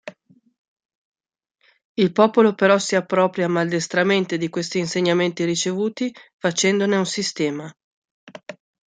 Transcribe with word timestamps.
Il 1.93 2.11
popolo 2.11 2.55
però 2.55 2.79
si 2.79 2.95
appropria 2.95 3.47
maldestramente 3.47 4.37
di 4.37 4.49
questi 4.49 4.79
insegnamenti 4.79 5.43
ricevuti 5.43 6.11
facendone 6.39 6.95
un 6.97 7.05
sistema. 7.05 7.71